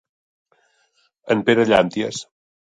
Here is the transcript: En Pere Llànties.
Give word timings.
En 1.35 1.45
Pere 1.51 1.67
Llànties. 1.73 2.25